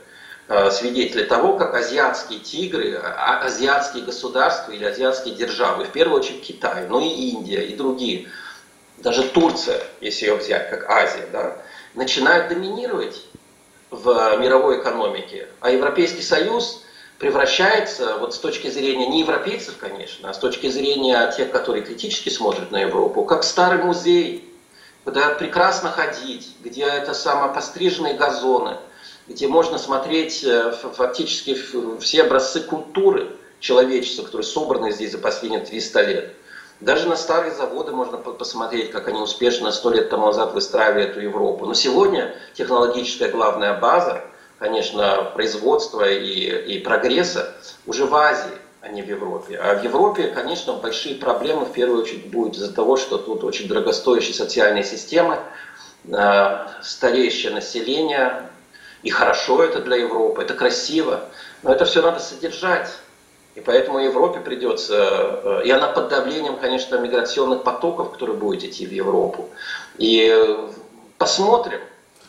[0.49, 6.43] э, свидетели того, как азиатские тигры, а, азиатские государства или азиатские державы, в первую очередь
[6.43, 8.29] Китай, но и Индия, и другие,
[8.99, 11.59] даже Турция, если ее взять, как Азия, да,
[11.95, 13.25] начинают доминировать
[13.91, 15.47] в мировой экономике.
[15.61, 16.85] А Европейский Союз
[17.21, 22.31] превращается, вот с точки зрения не европейцев, конечно, а с точки зрения тех, которые критически
[22.31, 24.51] смотрят на Европу, как старый музей,
[25.05, 28.79] куда прекрасно ходить, где это самопостриженные газоны,
[29.29, 31.57] где можно смотреть э, фактически
[32.01, 33.31] все образцы культуры
[33.61, 36.35] человечества, которые собраны здесь за последние 300 лет.
[36.81, 41.21] Даже на старые заводы можно посмотреть, как они успешно сто лет тому назад выстраивали эту
[41.21, 41.67] Европу.
[41.67, 44.25] Но сегодня технологическая главная база
[44.61, 47.55] конечно, производства и, и прогресса
[47.87, 49.59] уже в Азии, а не в Европе.
[49.59, 53.67] А в Европе, конечно, большие проблемы в первую очередь будут из-за того, что тут очень
[53.69, 55.39] дорогостоящие социальные системы,
[56.05, 58.51] э, стареющее население,
[59.03, 61.25] и хорошо это для Европы, это красиво,
[61.63, 62.91] но это все надо содержать.
[63.55, 68.87] И поэтому Европе придется, э, и она под давлением, конечно, миграционных потоков, которые будут идти
[68.87, 69.49] в Европу.
[69.97, 70.69] И
[71.17, 71.81] посмотрим,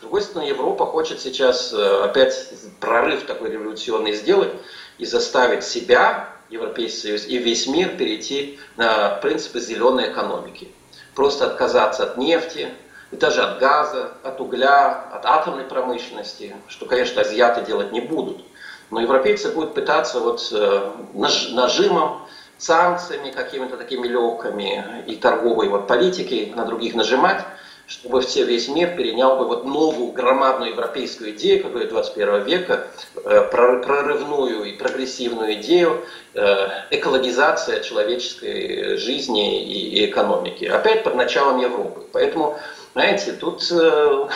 [0.02, 2.48] с другой стороны, Европа хочет сейчас э, опять
[2.80, 4.50] прорыв такой революционный сделать
[4.98, 10.72] и заставить себя, Европейский Союз и весь мир перейти на принципы зеленой экономики.
[11.14, 12.70] Просто отказаться от нефти,
[13.12, 18.44] и даже от газа, от угля, от атомной промышленности, что, конечно, азиаты делать не будут.
[18.90, 22.26] Но европейцы будут пытаться вот э, нажимом,
[22.58, 27.44] санкциями какими-то такими легкими и торговой вот политикой на других нажимать,
[27.92, 32.86] чтобы все, весь мир перенял бы вот новую громадную европейскую идею, какую 21 века,
[33.24, 36.02] э, прорывную и прогрессивную идею
[36.34, 40.64] э, экологизация человеческой жизни и экономики.
[40.64, 42.06] Опять под началом Европы.
[42.12, 42.58] Поэтому,
[42.94, 44.28] знаете, тут э,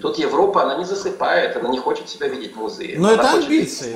[0.00, 2.98] Тут Европа, она не засыпает, она не хочет себя видеть в музее.
[2.98, 3.94] Но она это амбиции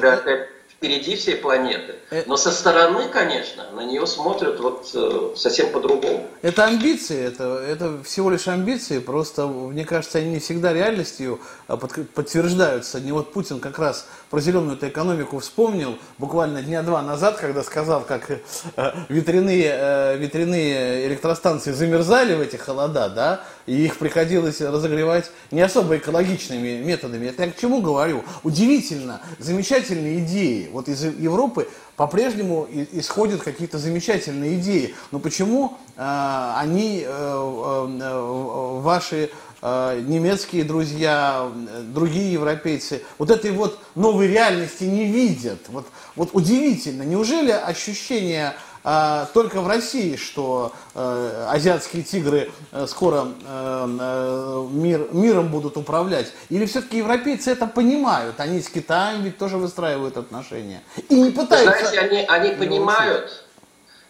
[0.77, 1.97] впереди всей планеты.
[2.11, 6.27] Э, Но со стороны, конечно, на нее смотрят вот э, совсем по-другому.
[6.43, 11.77] Это амбиции, это, это всего лишь амбиции, просто, мне кажется, они не всегда реальностью а
[11.77, 13.01] подтверждаются.
[13.01, 18.03] Не вот Путин как раз про зеленую экономику вспомнил буквально дня два назад, когда сказал,
[18.03, 25.63] как э, ветряные, ветряные электростанции замерзали в эти холода, да, и их приходилось разогревать не
[25.63, 27.27] особо экологичными методами.
[27.29, 28.23] Это я к чему говорю?
[28.43, 30.66] Удивительно, замечательные идеи.
[30.73, 34.95] Вот из Европы по-прежнему исходят какие-то замечательные идеи.
[35.11, 39.31] Но почему э, они, э, э, ваши
[39.63, 41.51] э, немецкие друзья,
[41.95, 45.61] другие европейцы, вот этой вот новой реальности не видят?
[45.69, 47.03] Вот, вот удивительно.
[47.03, 48.55] Неужели ощущение
[48.89, 56.33] а, только в России, что э, азиатские тигры э, скоро э, мир, миром будут управлять?
[56.51, 58.39] Или все-таки европейцы это понимают?
[58.39, 60.85] Они с Китаем ведь тоже выстраивают отношения.
[61.09, 61.85] И не пытаются...
[61.85, 63.45] Знаете, они, они понимают,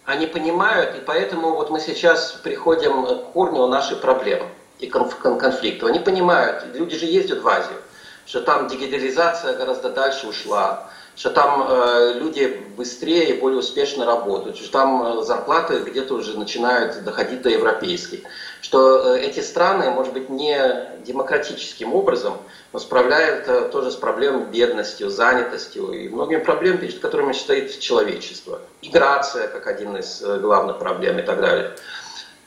[0.05, 4.45] они понимают, и поэтому вот мы сейчас приходим к корню нашей проблемы
[4.79, 5.89] и конфликтов.
[5.89, 7.81] Они понимают, люди же ездят в Азию,
[8.27, 14.59] что там дигитализация гораздо дальше ушла, что там э, люди быстрее и более успешно работают,
[14.59, 18.21] что там э, зарплаты где-то уже начинают доходить до европейских,
[18.61, 20.59] что э, эти страны, может быть, не
[21.07, 22.37] демократическим образом,
[22.75, 28.61] но справляют тоже с проблемами бедностью, занятостью и многими проблемами, перед которыми стоит человечество.
[28.83, 31.73] Миграция как один из главных проблем и так далее.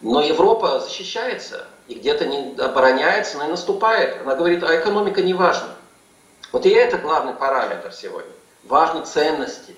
[0.01, 4.21] Но Европа защищается и где-то не обороняется, но и наступает.
[4.21, 5.69] Она говорит, а экономика не важна.
[6.51, 8.31] Вот и это главный параметр сегодня
[8.69, 9.75] важны ценности,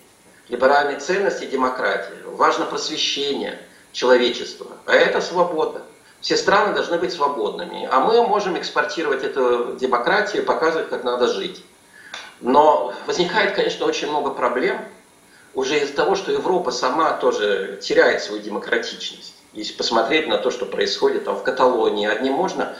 [0.49, 3.57] либеральные ценности и демократия, важно просвещение
[3.93, 5.81] человечества, а это свобода.
[6.19, 11.63] Все страны должны быть свободными, а мы можем экспортировать эту демократию, показывать, как надо жить.
[12.41, 14.85] Но возникает, конечно, очень много проблем
[15.53, 19.33] уже из-за того, что Европа сама тоже теряет свою демократичность.
[19.53, 22.77] Если посмотреть на то, что происходит там в Каталонии, одним можно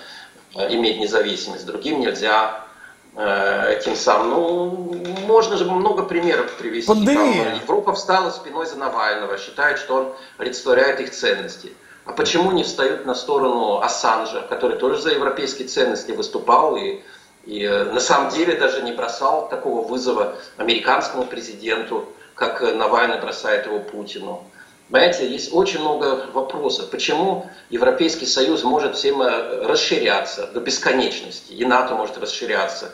[0.55, 2.65] э, иметь независимость, другим нельзя.
[3.13, 4.29] Э, этим самым.
[4.29, 6.87] Ну, можно же много примеров привести.
[6.87, 7.43] Пандемия.
[7.45, 11.73] Там, Европа встала спиной за Навального, считает, что он олицетворяет их ценности.
[12.05, 17.01] А почему не встают на сторону Ассанжа, который тоже за европейские ценности выступал и,
[17.45, 23.65] и э, на самом деле даже не бросал такого вызова американскому президенту, как Навальный бросает
[23.65, 24.43] его Путину.
[24.91, 26.89] Понимаете, есть очень много вопросов.
[26.89, 32.93] Почему Европейский Союз может всем э, расширяться до бесконечности, и НАТО может расширяться.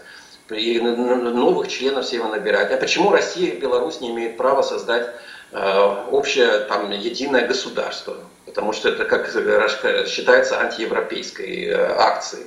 [0.52, 2.72] и новых членов все его набирать.
[2.72, 5.08] А почему Россия и Беларусь не имеют права создать
[5.52, 8.16] э, общее там, единое государство?
[8.46, 9.28] Потому что это, как
[10.08, 12.46] считается, антиевропейской э, акцией.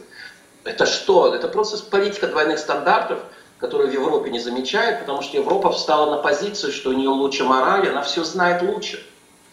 [0.63, 1.35] Это что?
[1.35, 3.19] Это просто политика двойных стандартов,
[3.59, 7.43] которую в Европе не замечают, потому что Европа встала на позицию, что у нее лучше
[7.43, 9.05] мораль, она все знает лучше.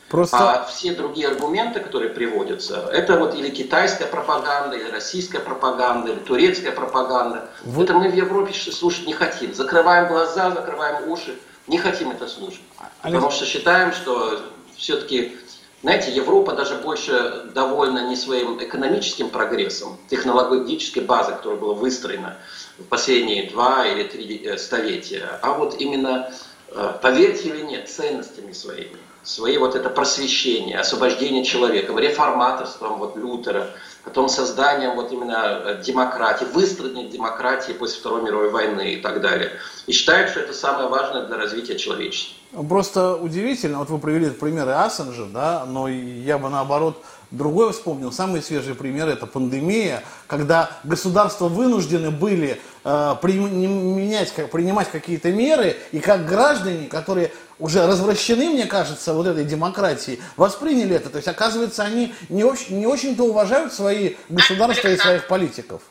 [0.10, 0.38] Просто...
[0.38, 6.20] А все другие аргументы, которые приводятся, это вот или китайская пропаганда, или российская пропаганда, или
[6.20, 7.50] турецкая пропаганда.
[7.64, 7.84] Вы...
[7.84, 9.54] Это мы в Европе слушать не хотим.
[9.54, 12.62] Закрываем глаза, закрываем уши, не хотим это слушать.
[13.02, 13.18] Алекс...
[13.18, 14.40] Потому что считаем, что
[14.78, 15.38] все-таки,
[15.84, 22.38] знаете, Европа даже больше довольна не своим экономическим прогрессом, технологической базой, которая была выстроена
[22.78, 26.32] в последние два или три э, столетия, а вот именно,
[26.70, 28.96] э, поверьте или нет, ценностями своими
[29.28, 33.72] свои вот это просвещение, освобождение человека, реформаторством вот Лютера,
[34.06, 39.52] потом созданием вот именно э, демократии, выстроение демократии после Второй мировой войны и так далее.
[39.86, 42.36] И считают, что это самое важное для развития человечества.
[42.70, 48.42] Просто удивительно, вот вы привели примеры Ассенжа, да, но я бы наоборот Другой вспомнил, самый
[48.42, 56.00] свежий пример это пандемия, когда государства вынуждены были э, применять, как, принимать какие-то меры, и
[56.00, 61.10] как граждане, которые уже развращены, мне кажется, вот этой демократией, восприняли это.
[61.10, 65.82] То есть, оказывается, они не, очень, не очень-то уважают свои государства и своих политиков.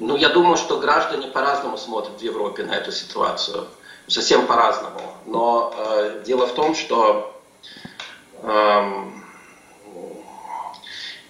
[0.00, 3.68] Ну, я думаю, что граждане по-разному смотрят в Европе на эту ситуацию.
[4.08, 5.00] Совсем по-разному.
[5.26, 7.31] Но э, дело в том, что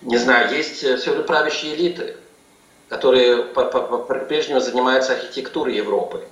[0.03, 2.17] не знаю, есть э, все правящие элиты,
[2.89, 6.25] которые по-прежнему занимаются архитектурой Европы.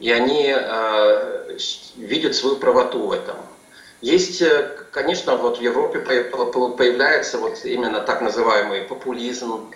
[0.00, 1.56] И они э,
[1.96, 3.36] видят свою правоту в этом.
[4.00, 9.70] Есть, э, конечно, вот в Европе появляется вот именно так называемый популизм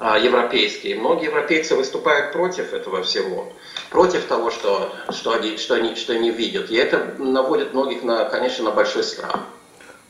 [0.00, 0.94] э, европейский.
[0.94, 3.52] Многие европейцы выступают против этого всего,
[3.90, 6.70] против того, что, что, они, что, они, что они видят.
[6.70, 9.40] И это наводит многих, на, конечно, на большой страх.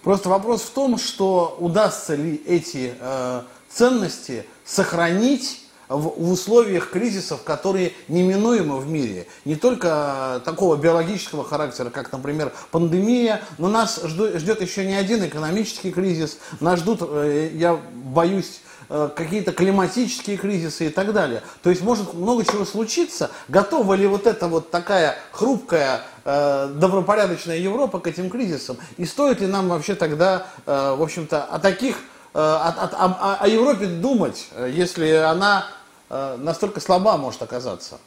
[0.06, 7.42] Просто вопрос в том, что удастся ли эти э, ценности сохранить в, в условиях кризисов,
[7.42, 9.26] которые неминуемы в мире.
[9.44, 15.90] Не только такого биологического характера, как, например, пандемия, но нас ждет, еще не один экономический
[15.90, 21.42] кризис, нас ждут, э, я боюсь, э, какие-то климатические кризисы и так далее.
[21.62, 23.30] То есть может много чего случиться.
[23.48, 28.76] Готова ли вот эта вот такая хрупкая э, добропорядочная Европа к этим кризисам?
[28.96, 31.96] И стоит ли нам вообще тогда, э, в общем-то, о таких,
[32.34, 35.66] э, о, о, о Европе думать, если она
[36.08, 37.98] э, настолько слаба может оказаться?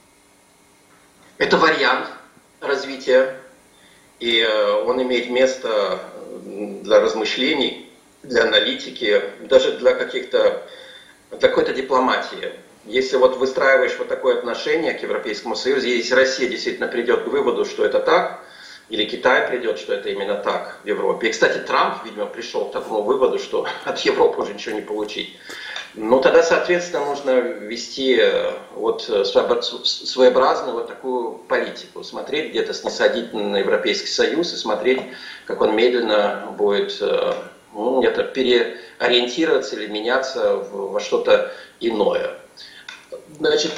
[1.37, 2.07] Это вариант
[2.61, 3.35] развития,
[4.19, 5.99] и э, он имеет место
[6.43, 7.88] для размышлений,
[8.23, 10.63] для аналитики, даже для каких-то
[11.39, 12.53] какой-то дипломатии.
[12.85, 17.65] Если вот выстраиваешь вот такое отношение к Европейскому Союзу, если Россия действительно придет к выводу,
[17.65, 18.43] что это так,
[18.89, 21.27] или Китай придет, что это именно так в Европе.
[21.27, 25.37] И, кстати, Трамп, видимо, пришел к такому выводу, что от Европы уже ничего не получить.
[25.95, 32.03] Ну, тогда, соответственно, нужно вести э, вот э, своеобразную вот такую политику.
[32.03, 35.01] Смотреть где-то снисходительно на Европейский Союз и смотреть,
[35.45, 37.33] как он медленно будет э,
[37.73, 42.35] ну, где-то переориентироваться или меняться во что-то иное.
[43.37, 43.71] Значит,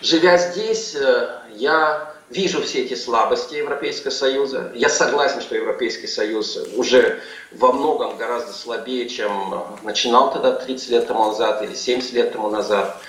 [0.00, 4.72] живя здесь, э, я вижу все эти слабости Европейского Союза.
[4.74, 7.20] Я согласен, что Европейский Союз уже
[7.52, 12.48] во многом гораздо слабее, чем начинал тогда 30 лет тому назад или 70 лет тому
[12.48, 13.00] назад.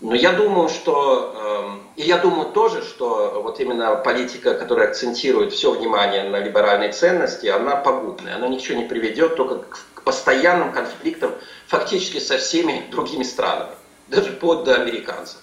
[0.00, 5.52] Но я думаю, что, э, и я думаю тоже, что вот именно политика, которая акцентирует
[5.52, 11.32] все внимание на либеральные ценности, она пагубная, она ничего не приведет, только к постоянным конфликтам
[11.66, 13.76] фактически со всеми другими странами
[14.12, 15.38] даже вплоть до американцев.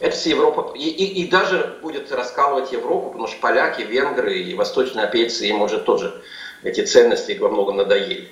[0.00, 4.54] Это все Европа, и, и, и даже будет раскалывать Европу, потому что поляки, венгры и
[4.54, 6.22] восточные опейцы, им уже тоже
[6.62, 8.30] эти ценности во многом надоели.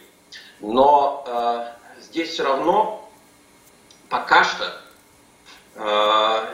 [0.60, 3.10] Но э, здесь все равно
[4.08, 4.80] пока что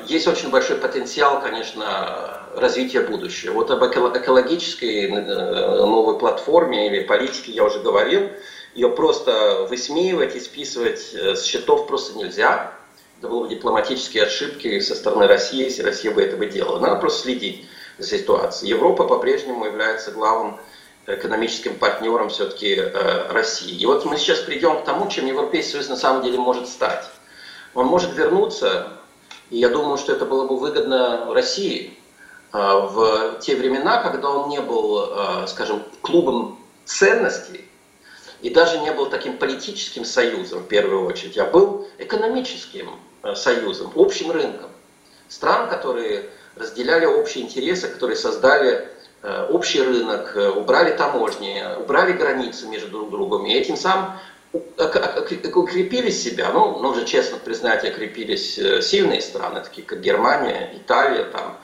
[0.06, 3.54] есть очень большой потенциал, конечно, развития будущего.
[3.54, 8.30] Вот об экологической э, новой платформе или политике я уже говорил.
[8.74, 12.72] Ее просто высмеивать и списывать э, с счетов просто нельзя
[13.22, 16.80] это были бы дипломатические ошибки со стороны России, если Россия бы этого делала.
[16.80, 17.68] Надо просто следить
[17.98, 18.70] за ситуацией.
[18.70, 20.58] Европа по-прежнему является главным
[21.06, 23.76] экономическим партнером все-таки э, России.
[23.76, 27.04] И вот мы сейчас придем к тому, чем Европейский Союз на самом деле может стать.
[27.74, 28.88] Он может вернуться,
[29.52, 31.92] и я думаю, что это было бы выгодно России
[32.54, 37.68] э, в те времена, когда он не был, э, скажем, клубом ценностей,
[38.40, 43.92] и даже не был таким политическим союзом в первую очередь, а был экономическим э, союзом,
[43.94, 44.70] общим рынком.
[45.28, 48.88] Стран, которые разделяли общие интересы, которые создали
[49.50, 54.14] общий рынок, убрали таможни, убрали границы между друг другом, и этим самым
[54.52, 61.58] укрепили себя, ну, нужно честно признать, укрепились сильные страны, такие как Германия, Италия, там,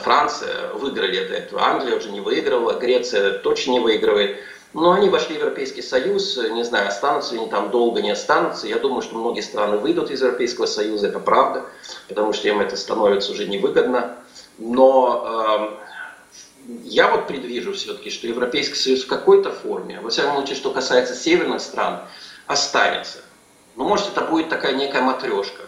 [0.00, 4.38] Франция, выиграли это, Англия уже не выиграла, Греция точно не выигрывает.
[4.74, 8.66] Но они вошли в Европейский Союз, не знаю, останутся ли они там долго, не останутся.
[8.66, 11.66] Я думаю, что многие страны выйдут из Европейского Союза, это правда,
[12.08, 14.16] потому что им это становится уже невыгодно.
[14.56, 15.91] Но э,
[16.84, 21.14] я вот предвижу все-таки, что Европейский Союз в какой-то форме, во всяком случае, что касается
[21.14, 22.02] северных стран,
[22.46, 23.18] останется.
[23.76, 25.62] Ну, может, это будет такая некая матрешка,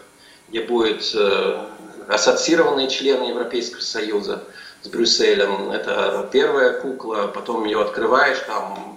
[0.49, 1.59] где будут э,
[2.07, 4.43] ассоциированные члены Европейского Союза
[4.83, 5.71] с Брюсселем.
[5.71, 8.95] Это первая кукла, потом ее открываешь, там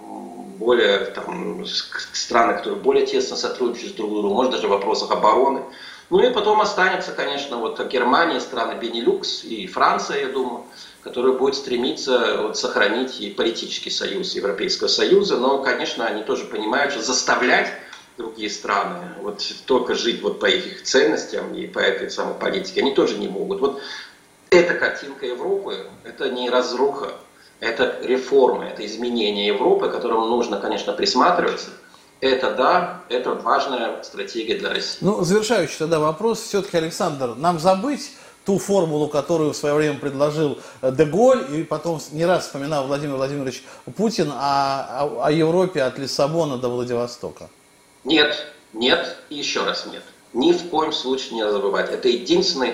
[0.59, 5.63] более там, страны, которые более тесно сотрудничают друг с другом, может даже в вопросах обороны.
[6.09, 10.65] Ну и потом останется, конечно, вот Германия, страны Бенилюкс и Франция, я думаю,
[11.09, 16.93] которые будут стремиться вот, сохранить и политический союз Европейского Союза, но, конечно, они тоже понимают,
[16.93, 17.73] что заставлять
[18.15, 22.93] другие страны вот только жить вот по их ценностям и по этой самой политике, они
[22.93, 23.59] тоже не могут.
[23.59, 23.81] Вот
[24.51, 27.13] эта картинка Европы, это не разруха,
[27.59, 31.71] это реформа, это изменение Европы, к которому нужно, конечно, присматриваться.
[32.21, 34.99] Это да, это важная стратегия для России.
[35.01, 36.41] Ну, завершающий тогда вопрос.
[36.41, 38.11] Все-таки, Александр, нам забыть
[38.49, 43.15] ту формулу, которую в свое время предложил э, Деголь, и потом не раз вспоминал Владимир
[43.15, 43.63] Владимирович
[43.95, 47.47] Путин о, о, о Европе от Лиссабона до Владивостока?
[48.03, 50.01] Нет, нет и еще раз нет.
[50.33, 51.91] Ни в коем случае не забывать.
[51.91, 52.73] Это единственный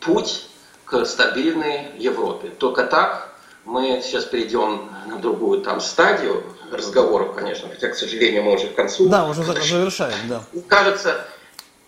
[0.00, 0.44] путь
[0.84, 2.50] к стабильной Европе.
[2.50, 3.34] Только так
[3.64, 8.74] мы сейчас перейдем на другую там стадию разговоров, конечно, хотя, к сожалению, мы уже к
[8.74, 9.08] концу.
[9.08, 10.42] Да, уже завершаем, да.
[10.68, 11.24] Кажется,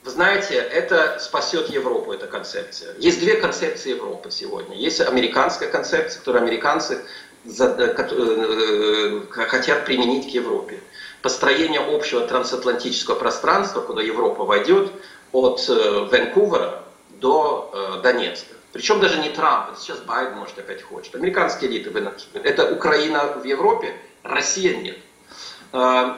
[0.02, 2.94] вы знаете, это спасет Европу, эта концепция.
[2.98, 4.74] Есть две концепции Европы сегодня.
[4.76, 7.04] Есть американская концепция, которую американцы
[7.44, 10.80] э, э, хотят применить к Европе.
[11.20, 14.90] Построение общего трансатлантического пространства, куда Европа войдет
[15.32, 16.82] от э, Ванкувера
[17.20, 18.54] до Донецка.
[18.72, 21.14] Причем даже не Трамп, сейчас Байден, может, опять хочет.
[21.14, 22.28] Американские элиты выносят.
[22.32, 24.96] Это Украина в Европе, Россия нет.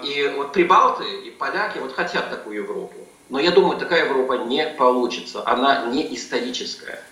[0.04, 2.94] И вот прибалты и поляки вот хотят такую Европу.
[3.32, 5.42] Но я думаю, такая Европа не получится.
[5.46, 7.02] Она не историческая.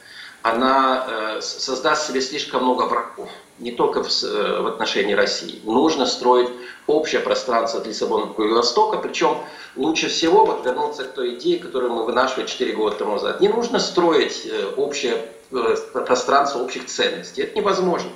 [0.43, 3.31] Она э, создаст себе слишком много врагов.
[3.59, 5.63] Не только в, э, в отношении России.
[5.65, 6.51] Нужно строить
[6.87, 8.99] общее пространство для Лиссабона и Востока.
[8.99, 9.39] Причем
[9.77, 13.41] лучше всего вот вернуться к той идее, которую мы вынашивали 4 года тому назад.
[13.41, 17.45] Не нужно строить э, общее э, пространство общих ценностей.
[17.45, 18.11] Это невозможно.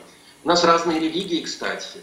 [0.44, 2.00] У нас разные религии, кстати.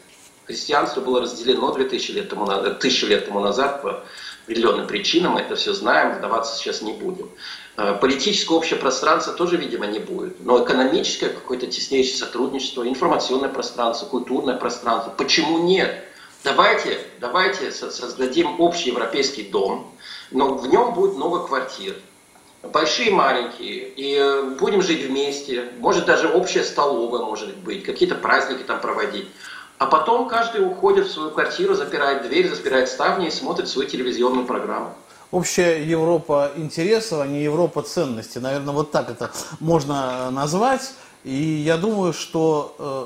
[0.47, 2.47] Христианство было разделено 2000 лет тому,
[2.79, 4.03] тысячи лет тому назад по
[4.43, 7.29] определенным причинам, мы это все знаем, вдаваться сейчас не будем.
[7.77, 10.43] Э, политическое общее пространство тоже, видимо, не будет.
[10.43, 16.03] Но экономическое какое-то теснейшее сотрудничество, информационное пространство, культурное пространство, почему нет?
[16.43, 19.95] Давайте, давайте создадим общий европейский дом,
[20.31, 21.95] но в нем будет много квартир,
[22.63, 28.63] большие, маленькие, и э, будем жить вместе, может даже общая столовая может быть, какие-то праздники
[28.63, 29.27] там проводить.
[29.81, 34.45] А потом каждый уходит в свою квартиру, запирает дверь, запирает ставни и смотрит свою телевизионную
[34.45, 34.93] программу.
[35.31, 38.39] Общая Европа интересов, а не Европа ценностей.
[38.39, 40.93] Наверное, вот так это можно назвать.
[41.23, 43.05] И я думаю, что э,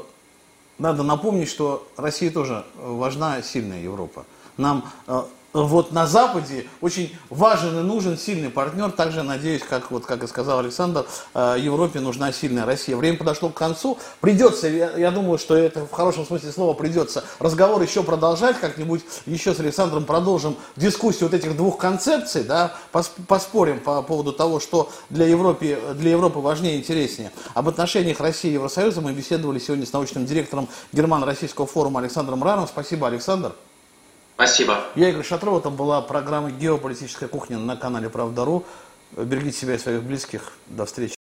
[0.79, 4.25] надо напомнить, что России тоже важна сильная Европа.
[4.57, 5.21] Нам э,
[5.63, 8.91] вот на Западе очень важен и нужен сильный партнер.
[8.91, 12.97] Также, надеюсь, как, вот, как и сказал Александр, э, Европе нужна сильная Россия.
[12.97, 13.97] Время подошло к концу.
[14.19, 18.59] Придется, я, я думаю, что это в хорошем смысле слова придется разговор еще продолжать.
[18.59, 22.43] Как-нибудь еще с Александром продолжим дискуссию вот этих двух концепций.
[22.43, 22.73] Да,
[23.27, 27.31] поспорим по поводу того, что для Европы, для Европы важнее и интереснее.
[27.53, 32.67] Об отношениях России и Евросоюза мы беседовали сегодня с научным директором Германо-Российского форума Александром Раном.
[32.67, 33.53] Спасибо, Александр.
[34.35, 34.81] Спасибо.
[34.95, 35.59] Я Игорь Шатров.
[35.59, 38.65] Это была программа «Геополитическая кухня» на канале «Правда.ру».
[39.15, 40.51] Берегите себя и своих близких.
[40.67, 41.15] До встречи.